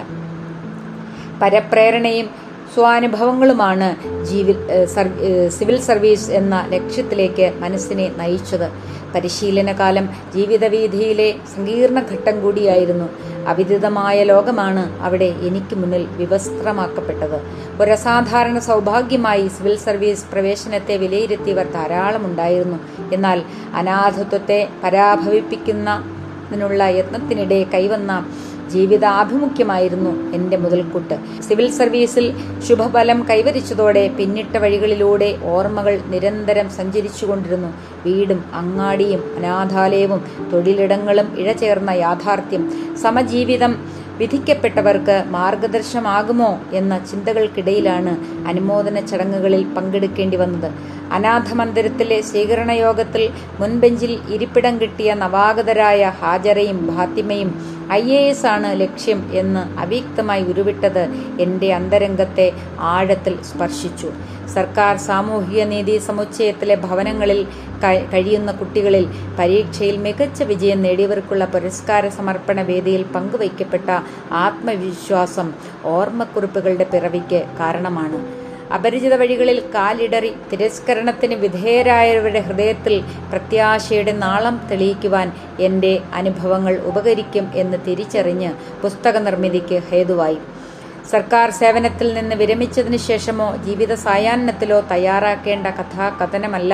പരപ്രേരണയും 1.41 2.42
സ്വാനുഭവങ്ങളുമാണ് 2.73 3.87
ജീവി 4.29 4.53
സിവിൽ 5.57 5.77
സർവീസ് 5.87 6.29
എന്ന 6.39 6.55
ലക്ഷ്യത്തിലേക്ക് 6.73 7.47
മനസ്സിനെ 7.63 8.07
നയിച്ചത്. 8.19 8.67
പരിശീലനകാലം 9.15 10.05
ജീവിതവീതിയിലെ 10.35 11.27
സങ്കീർണ 11.53 11.99
ഘട്ടം 12.11 12.35
കൂടിയായിരുന്നു. 12.43 13.07
അവിദിതമായ 13.51 14.17
ലോകമാണ് 14.31 14.83
അവിടെ 15.05 15.29
എനിക്ക് 15.47 15.75
മുന്നിൽ 15.81 16.03
വിവസ്ത്രമാക്കപ്പെട്ടത്. 16.21 17.37
ഒരസാധാരണ 17.81 18.57
സൗഭാഗ്യമായി 18.69 19.45
സിവിൽ 19.57 19.75
സർവീസ് 19.85 20.25
പ്രവേശനത്തെ 20.31 20.95
വിലയിരുത്തിയവർ 21.03 21.67
ധാരാളമുണ്ടായിരുന്നു 21.75 22.79
എന്നാൽ 23.17 23.39
അനാഥത്വത്തെ 23.81 24.59
പരാഭവിപ്പിക്കുന്നതിനുള്ള 24.83 26.83
യത്നത്തിനിടെ 26.99 27.59
കൈവന്ന 27.73 28.11
ജീവിതാഭിമുഖ്യമായിരുന്നു 28.73 30.11
എന്റെ 30.35 30.57
മുതൽക്കൂട്ട്. 30.63 31.15
സിവിൽ 31.47 31.67
സർവീസിൽ 31.79 32.25
ശുഭഫലം 32.67 33.19
കൈവരിച്ചതോടെ 33.29 34.03
പിന്നിട്ട 34.19 34.57
വഴികളിലൂടെ 34.63 35.29
ഓർമ്മകൾ 35.55 35.95
നിരന്തരം 36.13 36.69
സഞ്ചരിച്ചുകൊണ്ടിരുന്നു. 36.69 37.71
വീടും 38.05 38.39
അങ്ങാടിയും 38.53 39.23
അനാഥാലയവും 39.37 40.23
തൊഴിലിടങ്ങളും 40.53 41.27
ഇഴചേർന്ന 41.39 41.91
യാഥാർത്ഥ്യം. 42.05 42.63
സമജീവിതം 43.01 43.73
വിധിക്കപ്പെട്ടവർക്ക് 44.17 45.15
മാർഗദർശമാകുമോ 45.35 46.49
എന്ന 46.73 46.93
ചിന്തകൾക്കിടയിലാണ് 47.11 48.11
അനുമോദന 48.47 48.99
ചടങ്ങുകളിൽ 49.11 49.63
പങ്കെടുക്കേണ്ടി 49.77 50.37
വന്നത്. 50.37 50.69
അനാഥ 51.17 51.50
സ്വീകരണയോഗത്തിൽ 51.53 52.17
സ്വീകരണ 52.29 52.72
യോഗത്തിൽ 52.84 53.24
മുൻബെഞ്ചിൽ 53.60 54.13
ഇരിപ്പിടം 54.36 54.75
കിട്ടിയ 54.82 55.10
നവാഗതരായ 55.24 56.12
ഹാജരയും 56.22 56.79
ഫാത്തിമയും 56.89 57.50
ഐ 57.91 58.03
എ 58.17 58.22
എസ് 58.29 58.46
ആണ് 58.46 58.70
ലക്ഷ്യം 58.82 59.20
എന്ന് 59.41 59.63
അവ്യക്തമായി 59.79 60.43
ഉരുവിട്ടത് 60.51 61.01
എന്റെ 61.39 61.70
അന്തരംഗത്തെ 61.74 62.48
ആഴത്തിൽ 62.93 63.36
സ്പർശിച്ചു. 63.50 64.10
സർക്കാർ 64.53 64.93
സാമൂഹിക 65.08 65.62
നീതി 65.63 65.96
സമുച്ചയത്തിലെ 66.08 66.75
ഭവനങ്ങളിൽ 66.86 67.41
കഴിയുന്ന 68.13 68.51
കുട്ടികളിൽ 68.51 69.05
പരീക്ഷയിൽ 69.39 69.98
മികച്ച 70.05 70.43
വിജയം 70.51 70.82
നേടിയവർക്കുള്ള 70.82 71.46
പുരസ്കാര 71.46 72.08
സമർപ്പണ 72.20 72.62
വേദിയിൽ 72.62 73.03
പങ്കുവയ്ക്കപ്പെട്ട 73.15 73.89
ആത്മവിശ്വാസം 74.46 75.50
ഓർമ്മക്കുറിപ്പുകളുടെ 75.96 76.88
പിറവിക്ക് 76.93 77.41
കാരണമാണ്. 77.60 78.22
അപരിചിത 78.73 79.15
വഴികളിൽ 79.15 79.59
കാലിടറി 79.75 80.31
തിരസ്കരണത്തിന് 80.51 81.35
വിധേയരായവരുടെ 81.35 82.39
ഹൃദയത്തിൽ 82.39 83.03
പ്രത്യാശയുടെ 83.31 84.11
നാളം 84.11 84.61
തെളിയിക്കുവാൻ 84.71 85.31
എന്റെ 85.59 85.99
അനുഭവങ്ങൾ 86.13 86.75
ഉപകരിക്കും 86.77 87.51
എന്ന് 87.55 87.77
തിരിച്ചറിഞ്ഞ് 87.87 88.51
പുസ്തക 88.81 89.17
നിർമ്മിതിക്ക് 89.17 89.81
ഹേതുവായി. 89.91 90.37
സർക്കാർ 91.11 91.49
സേവനത്തിൽ 91.51 92.13
നിന്ന് 92.13 92.35
വിരമിച്ചതിന് 92.35 92.97
ശേഷമോ 92.97 93.55
ജീവിത 93.55 93.93
സായാഹ്നത്തിലോ 93.93 94.79
തയ്യാറാക്കേണ്ട 94.91 95.67
കഥാകഥനമല്ല 95.67 96.73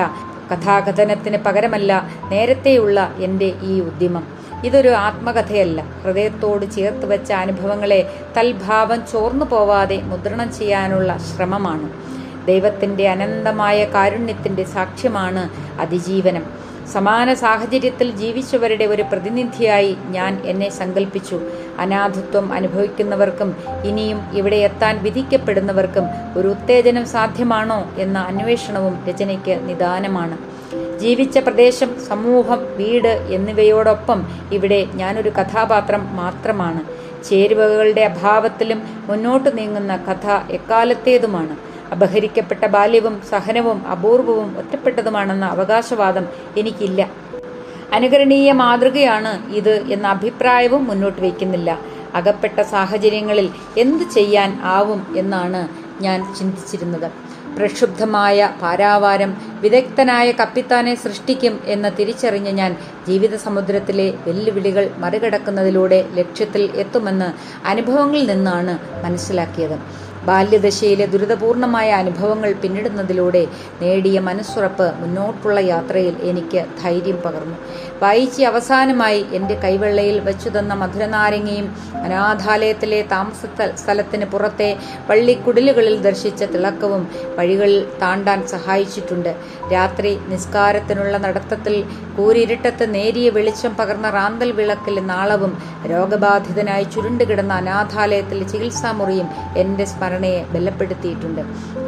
കഥാകഥനത്തിന് 0.52 1.38
പകരമല്ല 1.38 1.92
നേരത്തെയുള്ള 2.32 3.00
എന്റെ 3.18 3.54
ഈ 3.64 3.80
ഉദ്യമം. 3.80 4.39
ഇതൊരു 4.66 4.90
ആത്മകഥയല്ല. 4.90 5.82
ഹൃദയത്തോട് 6.04 6.72
ചേർത്ത് 6.72 7.06
വെച്ച 7.06 7.32
അനുഭവങ്ങളെ 7.32 8.14
തൽഭാവം 8.38 9.08
ചോർന്നു 9.12 9.46
പോവാതെ 9.46 9.98
മുദ്രണം 10.02 10.54
ചെയ്യാനുള്ള 10.54 11.18
ശ്രമമാണ്. 11.18 11.90
ദൈവത്തിന്റെ 12.46 13.10
അനന്തമായ 13.10 13.86
കാരുണ്യത്തിന്റെ 13.86 14.64
സാക്ഷ്യമാണ് 14.64 15.50
അതിജീവനം. 15.82 16.70
സമാന 16.92 17.34
സാഹചര്യത്തിൽ 17.34 18.12
ജീവിച്ചവരുടെ 18.12 18.86
ഒരു 18.86 19.02
പ്രതിനിധിയായി 19.02 19.98
ഞാൻ 20.10 20.42
എന്നെ 20.46 20.70
സങ്കല്പിച്ചു 20.70 21.40
അനാഥത്വം 21.80 22.54
അനുഭവിക്കുന്നവർക്കും 22.54 23.58
ഇനിയും 23.84 24.22
ഇവിടെ 24.34 24.56
എത്താൻ 24.56 25.04
വിധിക്കപ്പെടുന്നവർക്കും 25.04 26.06
ഒരു 26.38 26.48
ഉത്തേജനം 26.48 27.06
സാധ്യമാണോ 27.06 27.88
എന്ന 27.98 28.18
അന്വേഷണവും 28.20 29.00
രചനയ്ക്ക് 29.10 29.70
നിദാനമാണ്. 29.70 30.49
ജീവിച്ച 31.02 31.38
പ്രദേശം 31.46 31.90
സമൂഹം 32.10 32.60
വീട് 32.80 33.14
എന്നിവയോടൊപ്പം 33.38 34.20
ഇവിടെ 34.58 34.80
ഞാനൊരു 35.02 35.32
കഥാപാത്രം 35.40 36.04
മാത്രമാണ്. 36.20 36.82
ചേരുവകളുടെ 37.28 38.04
അഭാവത്തിലും 38.12 38.80
മുന്നോട്ട് 39.10 39.50
നീങ്ങുന്ന 39.58 39.96
കഥ 40.08 40.28
എക്കാലത്തേതുമാണ്. 40.58 41.56
അപഹരിക്കപ്പെട്ട 41.94 42.66
ബാല്യവും 42.76 43.16
സഹനവും 43.30 43.80
അപൂർവവും 43.94 44.50
ഒറ്റപ്പെട്ടതുമാണെന്ന 44.62 45.46
അവകാശവാദം 45.46 46.26
എനിക്കില്ല. 46.58 47.02
അനുകരണീയ 47.98 48.50
മാതൃകയാണ് 48.64 49.32
ഇത് 49.60 49.74
എന്ന 49.96 50.06
അഭിപ്രായവും 50.08 50.84
മുന്നോട്ട് 50.90 51.22
വയ്ക്കുന്നില്ല. 51.22 51.70
അകപ്പെട്ട 52.20 52.60
സാഹചര്യങ്ങളിൽ 52.74 53.48
എന്തു 53.78 54.06
ചെയ്യാൻ 54.18 54.50
ആവും 54.76 55.02
എന്നാണ് 55.18 55.62
ഞാൻ 56.04 56.20
ചിന്തിച്ചിരുന്നത്. 56.38 57.10
പ്രക്ഷുബ്ധമായ 57.60 58.50
പാരാവാരം 58.62 59.32
വിദഗ്ധനായ 59.64 60.28
കപ്പിത്താനെ 60.42 60.94
സൃഷ്ടിക്കും 61.04 61.56
എന്ന് 61.68 61.90
തിരിച്ചറിഞ്ഞ 62.00 62.50
ഞാൻ 62.62 62.72
ജീവിത 63.08 63.36
സമുദ്രത്തിലെ 63.46 64.08
വെല്ലുവിളികൾ 64.28 64.86
മറികടക്കുന്നതിലൂടെ 65.04 66.00
ലക്ഷ്യത്തിൽ 66.20 66.64
എത്തുമെന്ന് 66.84 67.30
അനുഭവങ്ങളിൽ 67.72 68.28
നിന്നാണ് 68.34 68.76
മനസ്സിലാക്കിയത്. 69.06 69.78
ബാല്യദശയിലെ 70.30 71.06
ദുരിതപൂർണമായ 71.06 71.92
അനുഭവങ്ങൾ 71.92 72.54
പിന്നിടുന്നതിലൂടെ 72.54 73.48
നേടിയ 73.82 74.20
മനസ്സുറപ്പ് 74.20 74.94
മുന്നോട്ടുള്ള 75.00 75.60
യാത്രയിൽ 75.60 76.16
എനിക്ക് 76.22 76.66
ധൈര്യം 76.84 77.18
പകർന്നു. 77.26 77.58
വായിച്ച് 78.02 78.44
അവസാനമായി 78.44 79.26
എന്റെ 79.34 79.56
കൈവെള്ളയിൽ 79.56 80.20
വെച്ചു 80.20 80.50
തന്ന 80.50 80.74
മധുരനാരങ്ങയും 80.74 81.76
അനാഥാലയത്തിലെ 82.04 83.02
താമസ 83.02 83.46
സ്ഥ- 83.46 83.76
സ്ഥലത്തിന് 83.76 84.26
പുറത്തെ 84.26 84.78
പള്ളിക്കുടലുകളിൽ 85.10 86.02
ദർശിച്ച 86.02 86.44
തിളക്കവും 86.44 87.08
വഴികളിൽ 87.38 87.88
താണ്ടാൻ 88.02 88.48
സഹായിച്ചിട്ടുണ്ട്. 88.48 89.36
രാത്രി 89.74 90.20
നിസ്കാരത്തിനുള്ള 90.28 91.18
നടത്തത്തിൽ 91.18 91.86
കൂരിരുട്ടത്ത് 92.18 92.94
നേരിയ 92.94 93.30
വെളിച്ചം 93.30 93.76
പകർന്ന 93.76 94.10
റാന്തൽ 94.10 94.52
വിളക്കിലെ 94.52 95.02
നാളവും 95.02 95.58
രോഗബാധിതനായി 95.86 96.84
ചുരുണ്ടുകിടന്ന 96.84 97.54
അനാഥാലയത്തിലെ 97.54 98.48
ചികിത്സാമുറിയും 98.48 99.28
എന്റെ 99.58 99.86
സ്മരണയെ 100.20 100.40
ബലപ്പെടുത്തിയിട്ടുണ്ട്. 100.54 101.42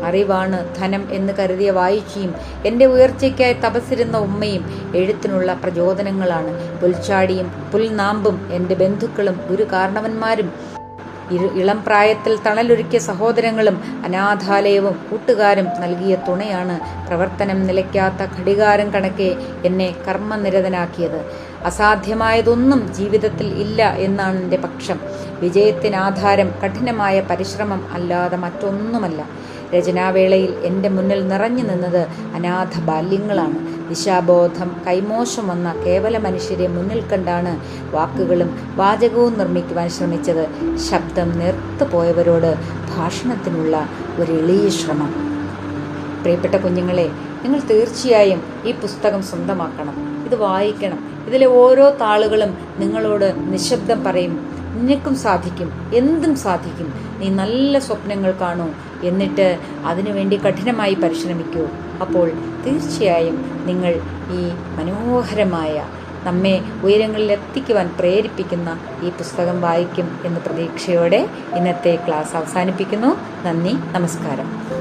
അറിവാണ് 0.07 0.57
ധനം 0.77 1.03
എന്ന് 1.17 1.31
കരുതിയ 1.39 1.69
വായിച്ചിയും 1.79 2.31
എന്റെ 2.69 2.85
ഉയർച്ചയ്ക്കായി 2.93 3.55
തപസ്സിരുന്ന 3.65 4.17
ഉമ്മയും 4.27 4.63
എഴുത്തിനുള്ള 4.99 5.49
പ്രചോദനങ്ങളാണ്. 5.63 6.51
പുൽച്ചാടിയും 6.81 7.47
പുൽനാമ്പും 7.73 8.37
എന്റെ 8.57 8.77
ബന്ധുക്കളും 8.83 9.35
ഗുരുകാരണവന്മാരും 9.49 10.49
കാരണവന്മാരും 11.31 11.49
ഇളം 11.61 11.79
പ്രായത്തിൽ 11.85 12.33
തണലൊരുക്കിയ 12.45 12.99
സഹോദരങ്ങളും 13.07 13.75
അനാഥാലയവും 14.05 14.95
കൂട്ടുകാരും 15.09 15.67
നൽകിയ 15.83 16.13
തുണയാണ് 16.27 16.75
പ്രവർത്തനം 17.07 17.59
നിലയ്ക്കാത്ത 17.67 18.27
ഘടികാരം 18.35 18.87
കണക്കെ 18.95 19.29
എന്നെ 19.69 19.89
കർമ്മനിരതനാക്കിയത്. 20.07 21.19
അസാധ്യമായതൊന്നും 21.65 22.93
ജീവിതത്തിൽ 22.93 23.47
ഇല്ല 23.47 23.93
എന്നാണ് 23.93 24.43
എന്റെ 24.43 24.57
പക്ഷം. 24.57 24.99
വിജയത്തിനാധാരം 25.39 26.51
കഠിനമായ 26.63 27.21
പരിശ്രമം 27.21 27.87
അല്ലാതെ 27.91 28.37
മറ്റൊന്നുമല്ല. 28.37 29.25
രചനാവേളയിൽ 29.75 30.51
എന്റെ 30.51 30.89
മുന്നിൽ 30.89 31.27
നിറഞ്ഞു 31.27 31.63
നിന്നത് 31.63 32.07
അനാഥ 32.35 32.79
ബാല്യങ്ങളാണ്. 32.79 33.89
ദിശാബോധം 33.89 34.81
കൈമോശം 34.87 35.47
വന്ന 35.47 35.73
കേവല 35.87 36.17
മനുഷ്യരെ 36.17 36.67
മുന്നിൽ 36.67 37.01
കണ്ടാണ് 37.01 37.59
വാക്കുകളും 37.91 38.73
വാചകവും 38.75 39.37
നിർമ്മിക്കുവാൻ 39.37 39.89
ശ്രമിച്ചത്. 39.89 40.77
ശബ്ദം 40.91 41.39
നിർത്തുപോയവരോട് 41.39 42.55
ഭാഷണത്തിനുള്ള 42.97 43.89
ഒരു 44.19 44.31
എളിയ 44.31 44.69
ശ്രമം. 44.69 45.13
പ്രിയപ്പെട്ട 46.21 46.55
കുഞ്ഞുങ്ങളെ 46.55 47.11
നിങ്ങൾ 47.43 47.59
തീർച്ചയായും 47.59 48.43
ഈ 48.65 48.71
പുസ്തകം 48.71 49.23
സ്വന്തമാക്കണം. 49.23 50.25
ഇത് 50.25 50.35
വായിക്കണം. 50.35 51.10
ഇതിലെ 51.27 51.45
ഓരോ 51.45 51.89
താളുകളും 51.89 52.57
നിങ്ങളോട് 52.77 53.33
നിശബ്ദം 53.37 54.03
പറയും. 54.03 54.51
നിനക്കും 54.75 55.15
സാധിക്കും. 55.15 55.91
എന്തും 55.95 56.35
സാധിക്കും. 56.35 56.93
നീ 57.19 57.29
നല്ല 57.29 57.79
സ്വപ്നങ്ങൾ 57.79 58.31
കാണൂ. 58.31 58.67
എന്നിട്ട് 59.03 59.59
അതിനുവേണ്ടി 59.85 60.37
കഠിനമായി 60.37 60.93
പരിശ്രമിക്കൂ. 60.93 61.67
അപ്പോൾ 62.01 62.31
തീർച്ചയായും 62.65 63.61
നിങ്ങൾ 63.65 64.01
ഈ 64.31 64.49
മനോഹരമായ 64.75 65.87
നമ്മെ 66.23 66.61
ഉയരങ്ങളിൽ 66.83 67.31
എത്തിക്കുവാൻ 67.31 67.95
പ്രേരിപ്പിക്കുന്ന 67.99 68.79
ഈ 69.03 69.09
പുസ്തകം 69.09 69.61
വായിക്കും 69.61 70.19
എന്ന 70.25 70.39
പ്രതീക്ഷയോടെ 70.39 71.29
ഇന്നത്തെ 71.55 71.99
ക്ലാസ് 72.07 72.35
അവസാനിപ്പിക്കുന്നു. 72.35 73.17
നന്ദി. 73.47 73.73
നമസ്കാരം. 73.73 74.80